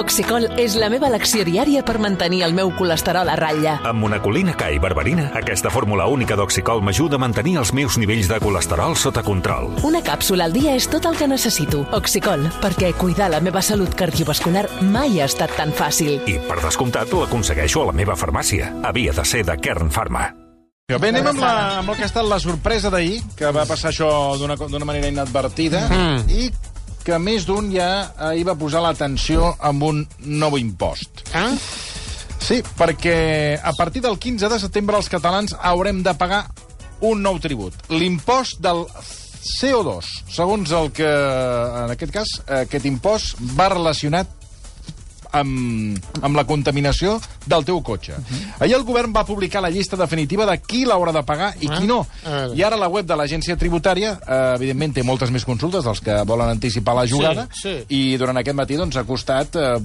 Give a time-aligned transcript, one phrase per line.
[0.00, 3.74] Oxicol és la meva elecció diària per mantenir el meu colesterol a ratlla.
[3.84, 8.30] Amb monacolina K i berberina, aquesta fórmula única d'Oxicol m'ajuda a mantenir els meus nivells
[8.30, 9.68] de colesterol sota control.
[9.84, 11.84] Una càpsula al dia és tot el que necessito.
[11.92, 16.16] Oxicol, perquè cuidar la meva salut cardiovascular mai ha estat tan fàcil.
[16.24, 18.72] I, per descomptat, l'aconsegueixo a la meva farmàcia.
[18.88, 20.30] Havia de ser de Kern Pharma.
[20.90, 21.52] Bé, anem amb, la,
[21.84, 24.08] amb el que ha estat la sorpresa d'ahir, que va passar això
[24.40, 26.24] d'una d'una manera inadvertida, mm.
[26.32, 26.48] i
[27.10, 27.90] que més d'un ja
[28.36, 31.24] hi va posar l'atenció amb un nou impost.
[31.34, 31.50] Ah?
[32.40, 36.44] Sí, perquè a partir del 15 de setembre els catalans haurem de pagar
[37.06, 37.74] un nou tribut.
[37.90, 40.12] L'impost del CO2.
[40.30, 44.39] Segons el que, en aquest cas, aquest impost va relacionat
[45.32, 48.12] amb, amb la contaminació del teu cotxe.
[48.12, 48.62] Uh -huh.
[48.64, 51.86] Ahir el govern va publicar la llista definitiva de qui l'haurà de pagar i qui
[51.86, 52.06] no.
[52.26, 52.48] Ah.
[52.54, 56.22] I ara la web de l'agència tributària, eh, evidentment, té moltes més consultes dels que
[56.24, 57.84] volen anticipar la jugada, Sí, sí.
[57.88, 59.80] i durant aquest matí doncs, ha costat eh,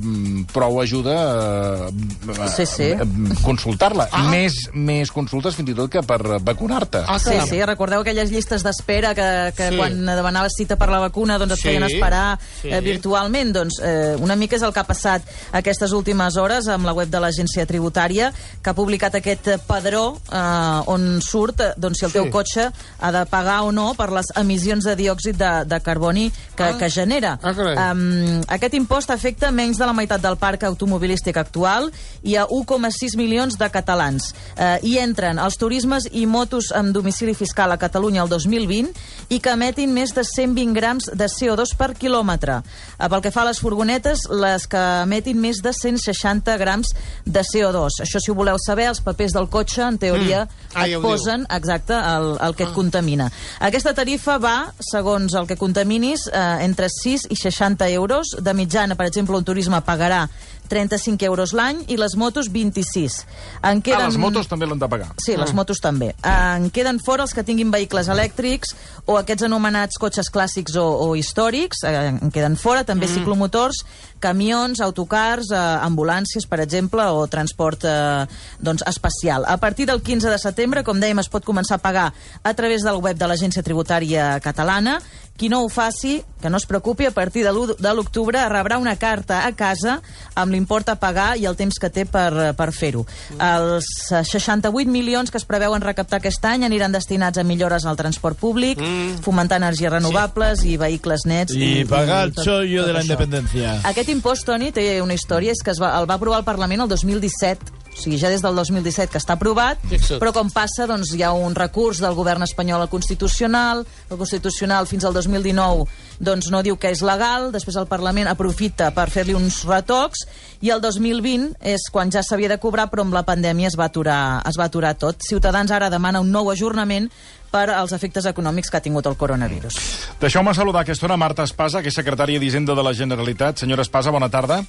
[0.52, 2.84] prou ajuda eh, Sí, sí.
[2.84, 2.99] eh,
[3.43, 4.07] consultar-la.
[4.12, 4.30] Ah.
[4.30, 7.04] Més, més consultes fins i tot que per vacunar-te.
[7.07, 9.74] Ah, Sí, sí, recordeu aquelles llistes d'espera que, que Sí.
[9.74, 9.77] sí.
[9.77, 12.70] quan demanaves cita per la vacuna doncs et Sí, feien esperar sí.
[12.70, 13.54] eh, virtualment?
[13.54, 17.09] Doncs eh, una mica és el que ha passat aquestes últimes hores amb la web
[17.09, 22.05] de l'agència tributària que ha publicat aquest eh, padró eh, on surt eh, doncs, si
[22.05, 22.31] el teu Sí.
[22.31, 22.69] cotxe
[22.99, 26.77] ha de pagar o no per les emissions de diòxid de, de carboni que, Ah.
[26.77, 27.37] que genera.
[27.43, 27.75] Ah, carai.
[27.91, 31.91] Um, aquest impost afecta menys de la meitat del parc automobilístic actual
[32.23, 34.31] i a 1,6 milions de catalans.
[34.57, 38.89] Uh, hi entren els turismes i motos amb domicili fiscal a Catalunya el 2020
[39.29, 42.61] i que emetin més de 120 grams de CO2 per quilòmetre.
[42.99, 44.83] Uh, pel que fa a les furgonetes, les que
[45.26, 46.91] emetin més de 160 grams
[47.26, 47.99] de CO2.
[48.04, 50.49] Això, si ho voleu saber, els papers del cotxe, en teoria, Mm.
[50.76, 51.09] Ah, et ja ho diu.
[51.09, 53.31] posen exacte el, el que et contamina.
[53.59, 58.35] Aquesta tarifa va, segons el que contaminis, eh, entre 6 i 60 euros.
[58.41, 60.29] De mitjana, per exemple, un turisme pagarà
[60.70, 63.20] 35 euros l'any i les motos 26.
[63.63, 64.08] En queden...
[64.08, 65.12] Ah, les motos també l'han de pagar.
[65.24, 66.13] Sí, les motos també.
[66.25, 68.75] En queden fora els que tinguin vehicles elèctrics
[69.06, 73.84] o aquests anomenats cotxes clàssics o, o històrics, eh, en queden fora, també ciclomotors,
[74.24, 78.25] camions, autocars, eh, ambulàncies, per exemple, o transport eh,
[78.59, 79.46] doncs, espacial.
[79.48, 82.08] A partir del 15 de setembre, com dèiem, es pot començar a pagar
[82.44, 85.00] a través del web de l'Agència Tributària Catalana.
[85.36, 88.78] Qui no ho faci, que no es preocupi, a partir de l'1 de l'octubre rebrà
[88.80, 89.98] una carta a casa
[90.34, 93.06] amb l'import a pagar i el temps que té per, per fer-ho.
[93.38, 93.86] Els
[94.16, 98.40] eh, 68 milions que es preveuen recaptar aquest any aniran destinats a millores al transport
[98.40, 98.80] públic,
[99.26, 101.54] fomentar energies renovables i vehicles nets.
[101.56, 103.04] Y pagar el tot- tot de la això.
[103.12, 103.80] independencia.
[103.84, 106.82] Aquest impost, Toni, té una història, és que es va, el va aprovar el Parlament
[106.82, 110.19] el 2017, o sigui, ja des del 2017 que està aprovat, Fixa't.
[110.19, 114.88] però com passa, doncs hi ha un recurs del govern espanyol al Constitucional, el Constitucional
[114.88, 115.88] fins al 2019
[116.19, 120.25] doncs no diu que és legal, després el Parlament aprofita per fer-li uns retocs,
[120.61, 123.89] i el 2020 és quan ja s'havia de cobrar, però amb la pandèmia es va
[123.89, 125.19] aturar, es va aturar tot.
[125.27, 127.09] Ciutadans ara demana un nou ajornament
[127.51, 129.77] per als efectes econòmics que ha tingut el coronavirus.
[130.19, 133.63] Deixeu-me saludar a aquesta hora Marta Espasa, que és secretària d'Hisenda de la Generalitat.
[133.63, 134.63] Senyora Espasa, bona tarda.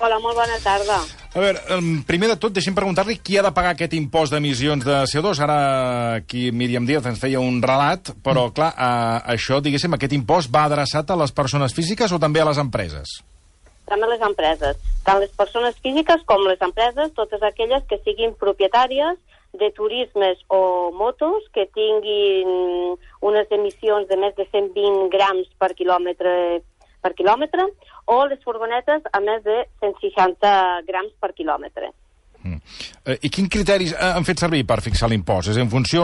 [0.00, 0.96] Hola, molt bona tarda.
[1.32, 1.60] A veure,
[2.08, 5.40] primer de tot, deixem preguntar-li qui ha de pagar aquest impost d'emissions de CO2.
[5.44, 5.58] Ara
[6.20, 10.64] aquí Míriam Díaz ens feia un relat, però, clar, eh, això, diguéssim, aquest impost va
[10.68, 13.20] adreçat a les persones físiques o també a les empreses?
[13.88, 14.80] També les empreses.
[15.04, 19.20] Tant les persones físiques com les empreses, totes aquelles que siguin propietàries
[19.52, 26.62] de turismes o motos que tinguin unes emissions de més de 120 grams per quilòmetre
[27.02, 27.66] per quilòmetre
[28.12, 30.54] o les furgonetes a més de 160
[30.88, 31.92] grams per quilòmetre.
[32.42, 35.52] Eh, I quins criteris eh, han fet servir per fixar l'impost?
[35.52, 36.02] És en funció...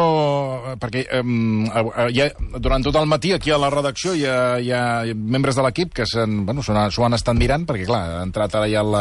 [0.70, 2.28] eh, Perquè eh, eh, hi ha,
[2.62, 4.82] durant tot el matí aquí a la redacció hi ha, hi ha
[5.18, 8.70] membres de l'equip que s'han- bueno, s'ho han, estat mirant, perquè clar, ha entrat ara
[8.70, 9.00] ja el,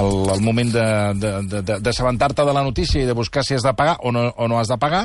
[0.00, 3.74] el, el moment d'assabentar-te de, de, de la notícia i de buscar si has de
[3.76, 5.04] pagar o no, o no has de pagar,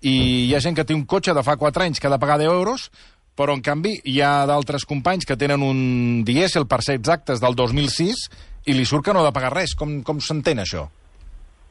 [0.00, 0.16] i
[0.48, 2.38] hi ha gent que té un cotxe de fa 4 anys que ha de pagar
[2.40, 2.88] 10 euros,
[3.38, 5.80] però en canvi hi ha d'altres companys que tenen un
[6.26, 8.24] dièsel per ser exactes del 2006
[8.66, 9.76] i li surt que no ha de pagar res.
[9.78, 10.88] Com, com s'entén això?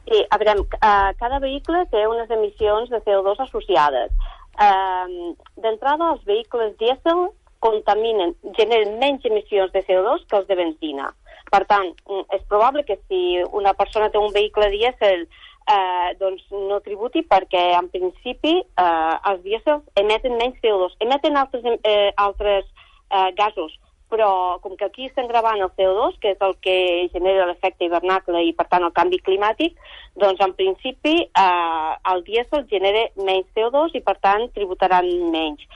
[0.08, 4.14] Sí, a veure, eh, cada vehicle té unes emissions de CO2 associades.
[4.56, 7.28] Eh, D'entrada, els vehicles dièsel
[7.60, 11.10] contaminen, generen menys emissions de CO2 que els de benzina.
[11.52, 15.28] Per tant, mm, és probable que si una persona té un vehicle dièsel
[15.68, 20.96] eh, doncs no tributi perquè, en principi, eh, els dièsels emeten menys CO2.
[21.04, 22.64] Emeten altres, eh, altres
[23.10, 23.74] eh, gasos,
[24.08, 26.76] però com que aquí estem gravant el CO2, que és el que
[27.12, 29.76] genera l'efecte hivernacle i, per tant, el canvi climàtic,
[30.16, 35.68] doncs, en principi, eh, el dièsel genera menys CO2 i, per tant, tributaran menys.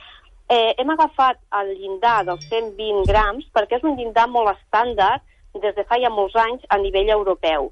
[0.49, 5.23] Eh, hem agafat el llindar dels 120 grams perquè és un llindar molt estàndard
[5.61, 7.69] des de fa ja molts anys a nivell europeu.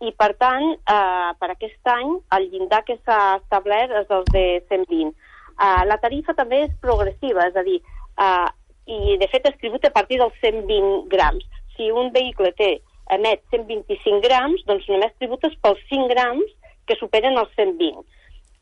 [0.00, 4.62] I, per tant, eh, per aquest any, el llindar que s'ha establert és el de
[4.68, 5.14] 120.
[5.60, 7.80] Eh, la tarifa també és progressiva, és a dir,
[8.18, 8.48] eh,
[8.86, 11.44] i de fet es tributa a partir dels 120 grams.
[11.76, 12.80] Si un vehicle té
[13.10, 16.44] emet 125 grams, doncs només tributes pels 5 grams
[16.86, 18.04] que superen els 120.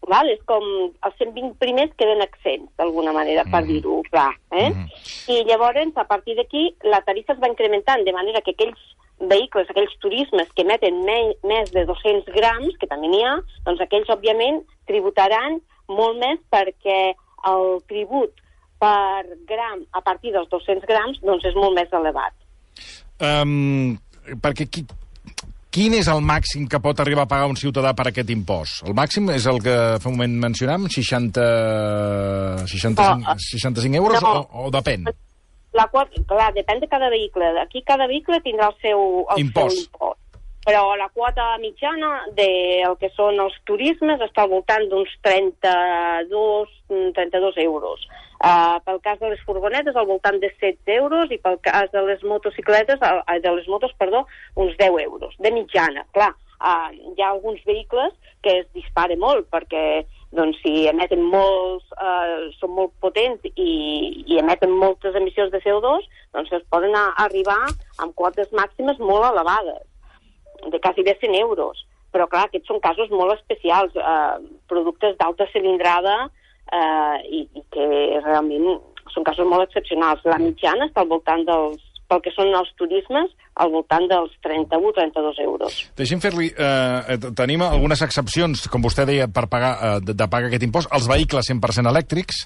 [0.08, 0.28] Val?
[0.30, 3.68] És com els 120 primers queden accents, d'alguna manera, per Mhm.
[3.68, 4.32] dir-ho clar.
[4.50, 4.70] Eh?
[4.70, 4.88] Mhm.
[5.28, 8.78] I llavors, a partir d'aquí, la tarifa es va incrementant, de manera que aquells
[9.30, 13.36] vehicles, aquells turismes que emeten me més de 200 grams, que també n'hi ha,
[13.66, 15.60] doncs aquells, òbviament, tributaran
[15.90, 17.12] molt més perquè
[17.50, 18.34] el tribut
[18.82, 22.34] per gram a partir dels 200 grams doncs és molt més elevat.
[23.22, 23.94] Um,
[24.42, 24.82] perquè qui,
[25.72, 28.82] quin és el màxim que pot arribar a pagar un ciutadà per aquest impost?
[28.86, 31.46] El màxim és el que fa un moment mencionàvem, 60,
[32.66, 34.34] 65, Oh, 65 euros, no.
[34.42, 35.06] o, o depèn?
[35.72, 37.52] La quota, clar, depèn de cada vehicle.
[37.62, 39.76] Aquí cada vehicle tindrà el seu, el Impost.
[39.76, 40.18] seu impost.
[40.62, 47.08] Però la quota mitjana del que són els turismes està al voltant d'uns 32, mm,
[47.16, 48.04] 32 euros.
[48.42, 52.02] Uh, pel cas de les furgonetes, al voltant de 16 euros, i pel cas de
[52.06, 56.02] les motocicletes, uh, de les motos, perdó, uns 10 euros, de mitjana.
[56.10, 58.12] Clar, uh, hi ha alguns vehicles
[58.42, 63.72] que es disparen molt, perquè doncs, si emeten molts, uh, són molt potents i,
[64.26, 67.60] i emeten moltes emissions de CO2, doncs es poden a, arribar
[68.00, 69.84] amb quotes màximes molt elevades,
[70.72, 71.84] de quasi de 100 euros.
[72.12, 77.86] Però, clar, aquests són casos molt especials, eh, productes d'alta cilindrada eh, i, i que
[78.20, 78.82] realment
[79.14, 80.24] són casos molt excepcionals.
[80.28, 81.80] La mitjana està al voltant dels,
[82.12, 85.80] pel que són els turismes, al voltant dels 31-32 euros.
[85.98, 86.50] Deixi'm fer-li...
[86.56, 90.92] Eh, tenim algunes excepcions, com vostè deia, per pagar, eh, de, de pagar aquest impost.
[90.94, 92.44] Els vehicles 100% elèctrics,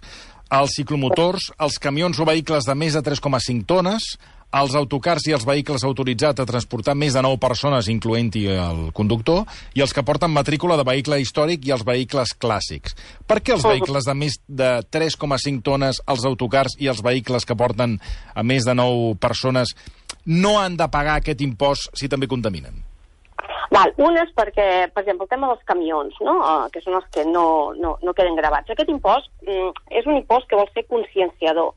[0.56, 4.14] els ciclomotors, els camions o vehicles de més de 3,5 tones,
[4.56, 9.42] els autocars i els vehicles autoritzats a transportar més de 9 persones, incloent-hi el conductor,
[9.74, 12.96] i els que porten matrícula de vehicle històric i els vehicles clàssics.
[13.26, 17.58] Per què els vehicles de més de 3,5 tones, els autocars i els vehicles que
[17.58, 17.98] porten
[18.34, 19.74] a més de 9 persones
[20.26, 22.82] no han de pagar aquest impost si també contaminen?
[23.70, 26.36] Val, un és perquè, per exemple, el tema dels camions, no?
[26.38, 28.70] uh, que són els que no, no, no queden gravats.
[28.70, 31.74] Aquest impost mm, és un impost que vol ser conscienciador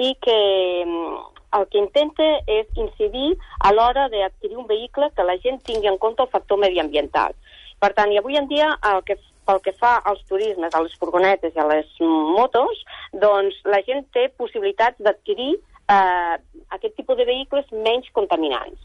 [0.00, 0.38] i que
[0.84, 1.20] mm,
[1.58, 6.00] el que intenta és incidir a l'hora d'adquirir un vehicle que la gent tingui en
[6.02, 7.36] compte el factor mediambiental.
[7.80, 10.96] Per tant, i avui en dia, el que, pel que fa als turismes, a les
[11.00, 12.82] furgonetes i a les motos,
[13.12, 15.54] doncs la gent té possibilitats d'adquirir
[15.88, 16.36] eh,
[16.76, 18.78] aquest tipus de vehicles menys contaminants.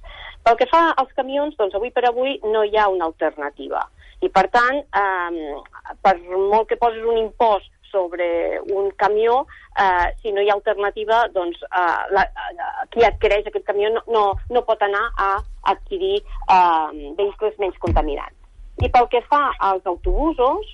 [0.46, 3.84] Pel que fa als camions, doncs avui per avui no hi ha una alternativa.
[4.22, 9.46] I per tant, eh, per molt que posis un impost sobre un camió,
[9.78, 14.04] eh, si no hi ha alternativa, doncs eh, la, eh, qui adquireix aquest camió no,
[14.08, 15.34] no, no pot anar a
[15.74, 18.38] adquirir eh, vehicles menys contaminants.
[18.82, 20.72] I pel que fa als autobusos,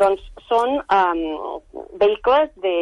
[0.00, 2.76] doncs són eh, vehicles de,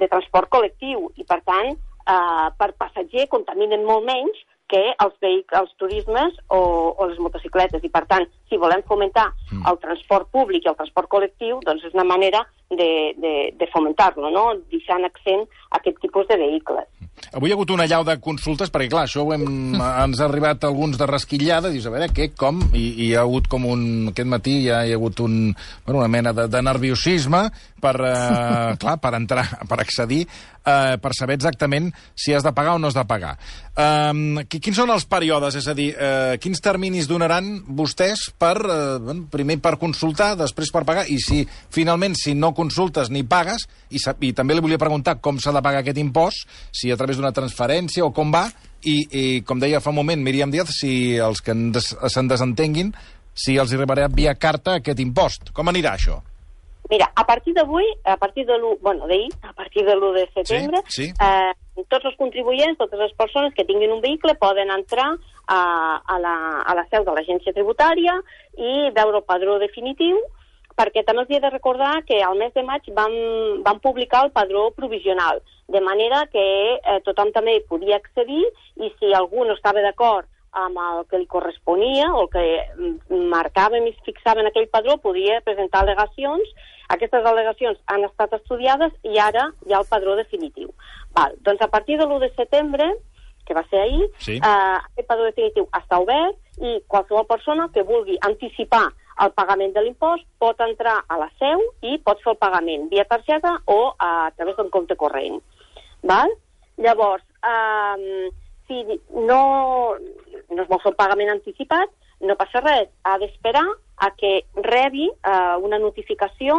[0.00, 1.76] de transport col·lectiu i, per tant,
[2.14, 5.16] eh, per passatger contaminen molt menys que els,
[5.58, 6.60] els turismes o,
[6.94, 7.82] o les motocicletes.
[7.82, 9.64] I, per tant, si volem fomentar mm.
[9.66, 14.30] el transport públic i el transport col·lectiu, doncs és una manera de, de, de fomentar-lo,
[14.30, 14.46] no?
[14.70, 16.86] deixant accent a aquest tipus de vehicles.
[17.34, 19.44] Avui hi ha hagut una llau de consultes, perquè, clar, això ho hem,
[20.04, 22.62] ens ha arribat alguns de rasquillada, dius, a veure, què, com?
[22.70, 23.82] I, i hi ha hagut com un...
[24.14, 25.36] Aquest matí ja hi ha hagut un,
[25.86, 27.42] bueno, una mena de, de nerviosisme
[27.82, 30.24] per, eh, clar, per entrar, per accedir,
[30.64, 33.36] eh, per saber exactament si has de pagar o no has de pagar.
[33.76, 35.56] Eh, quins són els períodes?
[35.60, 40.84] És a dir, eh, quins terminis donaran vostès per, eh, primer per consultar, després per
[40.84, 45.20] pagar, i si finalment, si no consultes ni pagues, i, i també li volia preguntar
[45.20, 48.48] com s'ha de pagar aquest impost, si a través d'una transferència o com va,
[48.82, 52.94] i, i com deia fa un moment Míriam Díaz, si els que se'n desentenguin,
[53.34, 55.52] si els arribarà via carta aquest impost.
[55.56, 56.20] Com anirà això?
[56.90, 60.24] Mira, a partir d'avui, a partir de l'1, bueno, d'ahir, a partir de l'1 de
[60.34, 61.12] setembre, Sí, sí.
[61.22, 65.06] Eh, tots els contribuents, totes les persones que tinguin un vehicle poden entrar
[65.46, 65.60] a,
[66.02, 66.34] a, la,
[66.66, 68.16] a la seu de l'agència tributària
[68.58, 70.18] i veure el padró definitiu,
[70.74, 73.14] perquè també els he de recordar que al mes de maig vam,
[73.62, 76.44] vam publicar el padró provisional, de manera que
[76.74, 78.42] eh, tothom també hi podia accedir
[78.82, 82.44] i si algú no estava d'acord amb el que li corresponia o el que
[82.76, 86.48] mm, marcàvem i en aquell padró, podia presentar al·legacions.
[86.88, 90.72] Aquestes al·legacions han estat estudiades i ara hi ha el padró definitiu.
[91.14, 92.90] Val, doncs a partir de l'1 de setembre,
[93.46, 94.36] que va ser ahir, Sí.
[94.36, 98.88] eh, aquest padró definitiu està obert i qualsevol persona que vulgui anticipar
[99.24, 103.04] el pagament de l'impost pot entrar a la seu i pot fer el pagament via
[103.04, 105.40] targeta o a través d'un compte corrent.
[106.02, 106.30] Val?
[106.78, 108.30] Llavors, eh,
[108.66, 109.96] si no,
[110.50, 111.92] no es vol fer el pagament anticipat,
[112.26, 113.64] no passa res, ha d'esperar
[114.00, 116.58] a que rebi eh, una notificació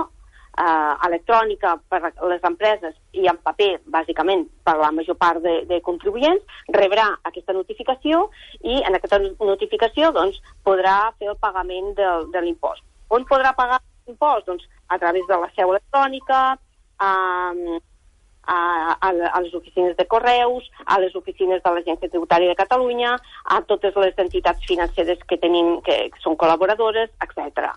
[0.58, 5.82] eh, electrònica per les empreses i en paper, bàsicament, per la major part de, de
[5.86, 6.44] contribuents,
[6.76, 8.28] rebrà aquesta notificació
[8.62, 12.84] i en aquesta notificació doncs, podrà fer el pagament del, de l'impost.
[13.12, 14.48] On podrà pagar l'impost?
[14.48, 16.42] Doncs a través de la seu electrònica,
[17.02, 17.12] a,
[19.12, 23.16] a, a les oficines de correus, a les oficines de l'Agència Tributària de Catalunya,
[23.46, 27.72] a totes les entitats financeres que tenim, que són col·laboradores, etc.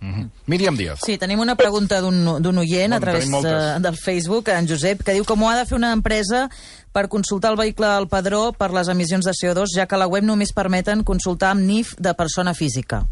[0.00, 0.30] Mm -hmm.
[0.46, 1.00] Míriam Díaz.
[1.04, 5.12] Sí, tenim una pregunta d'un oient Bueno, a través eh, del Facebook, en Josep, que
[5.12, 6.48] diu com ho ha de fer una empresa
[6.92, 10.24] per consultar el vehicle al padró per les emissions de CO2, ja que la web
[10.24, 13.04] només permeten consultar amb NIF de persona física.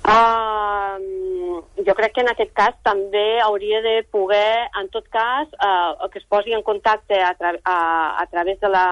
[0.00, 0.39] Uh,
[1.90, 6.20] jo crec que en aquest cas també hauria de poder, en tot cas, uh, que
[6.22, 7.78] es posi en contacte a, tra a,
[8.22, 8.84] a través de la,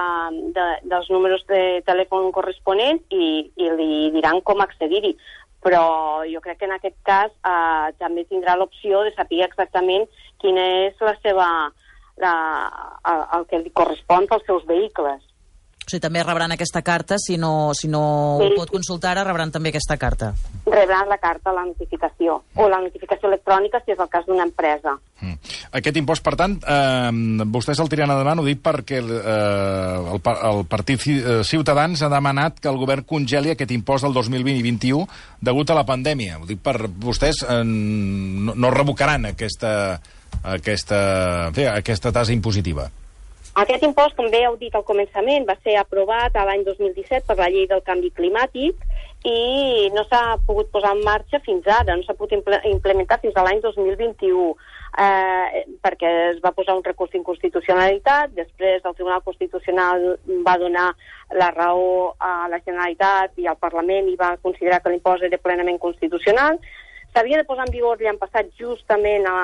[0.57, 5.13] de, dels números de telèfon corresponents i, i li diran com accedir-hi.
[5.63, 5.83] Però
[6.27, 10.03] jo crec que en aquest cas uh, també tindrà l'opció de saber exactament
[10.43, 11.47] quina és la seva,
[12.19, 12.35] la,
[13.39, 15.23] el que li correspon pels seus vehicles.
[15.89, 18.45] O sigui, també rebran aquesta carta, si no, si no Sí.
[18.45, 20.35] ho pot consultar ara, rebran també aquesta carta.
[20.67, 24.93] Rebran la carta, la notificació, o la notificació electrònica si és el cas d'una empresa.
[25.19, 25.33] Mm.
[25.79, 27.09] Aquest impost, per tant, eh,
[27.49, 32.59] vostès el tiren endavant, ho dic perquè eh, el, el Partit eh, Ciutadans ha demanat
[32.59, 35.07] que el govern congeli aquest impost del 2020 i 2021
[35.41, 36.37] degut a la pandèmia.
[36.37, 39.99] Ho dic per vostès eh, no, no revocaran aquesta,
[40.43, 42.91] aquesta, en fi, aquesta tasa impositiva.
[43.57, 47.37] Aquest impost, com bé heu dit al començament, va ser aprovat a l'any 2017 per
[47.39, 48.77] la llei del canvi climàtic
[49.25, 53.35] i no s'ha pogut posar en marxa fins ara, no s'ha pogut imple implementar fins
[53.35, 54.53] a l'any 2021
[54.97, 60.05] eh, perquè es va posar un recurs d'inconstitucionalitat, després el Tribunal Constitucional
[60.45, 60.89] va donar
[61.35, 65.79] la raó a la Generalitat i al Parlament i va considerar que l'impost era plenament
[65.79, 66.61] constitucional.
[67.13, 69.37] S'havia de posar en vigor l'any passat justament a,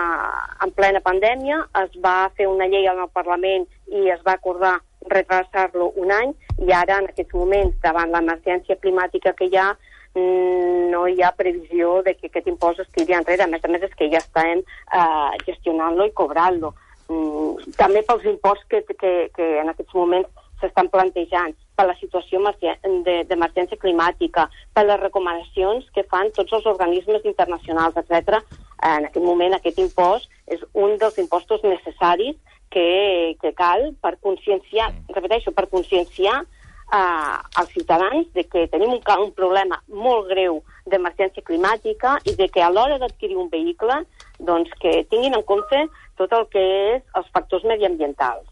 [0.62, 4.76] en plena pandèmia, es va fer una llei al Parlament i es va acordar
[5.10, 9.72] retrasar-lo un any i ara en aquests moments, davant l'emergència climàtica que hi ha,
[10.14, 13.44] mm, no hi ha previsió de que aquest impost es tiri enrere.
[13.44, 16.74] A més a més, és que ja estem eh, gestionant-lo i cobrant-lo.
[17.10, 20.30] Mm, també pels imports que, que, que en aquests moments
[20.62, 26.54] s'estan plantejant, per la situació emergè- de- d'emergència climàtica, per les recomanacions que fan tots
[26.54, 28.42] els organismes internacionals, etc.
[28.82, 32.36] En aquest moment aquest impost és un dels impostos necessaris
[32.70, 39.02] que, que cal per conscienciar, repeteixo, per conscienciar eh, als ciutadans de que tenim un,
[39.20, 44.04] un problema molt greu d'emergència climàtica i de que a l'hora d'adquirir un vehicle
[44.40, 45.86] doncs que tinguin en compte
[46.18, 46.66] tot el que
[46.96, 48.46] és els factors mediambientals.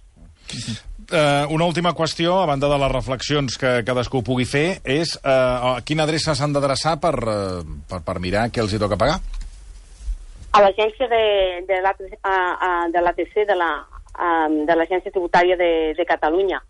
[1.12, 5.30] Eh, una última qüestió, a banda de les reflexions que cadascú pugui fer, és eh,
[5.30, 9.20] a quina adreça s'han d'adreçar per, eh, per, per mirar què els hi toca pagar?
[10.54, 11.24] A l'agència de,
[11.68, 13.72] de l'ATC de, de la,
[14.70, 16.62] de l'Agència Tributària de, de Catalunya,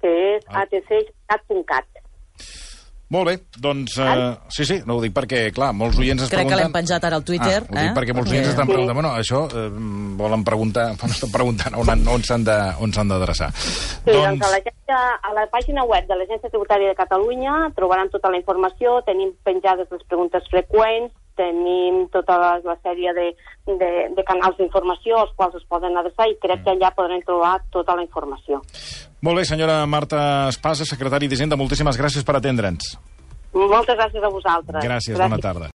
[0.00, 0.64] que és Ah.
[0.64, 1.91] atc.cat.
[3.12, 3.98] Molt bé, doncs...
[4.00, 6.62] Eh, sí, sí, no ho dic perquè, clar, molts oients es Crec que pregunten...
[6.62, 7.94] l'hem penjat ara al Twitter, Ah, ho dic eh?
[7.98, 9.66] perquè molts oients estan preguntant, bueno, això eh,
[10.22, 13.50] volen preguntar, fan estan preguntant on, on s'han de- on s'han d'adreçar.
[13.58, 18.32] Sí, doncs, a, l'agència- a la pàgina web de l'Agència Tributària de Catalunya trobaran tota
[18.32, 23.28] la informació, tenim penjades les preguntes freqüents, tenim tota la, la sèrie de,
[23.68, 27.58] de, de canals d'informació als quals es poden adreçar i crec que allà podran trobar
[27.74, 28.62] tota la informació.
[29.22, 32.96] Molt bé, senyora Marta Espasa, secretari d'Hisenda, moltíssimes gràcies per atendre'ns.
[33.52, 34.82] Moltes gràcies a vosaltres.
[34.82, 35.68] Gràcies, bona tarda.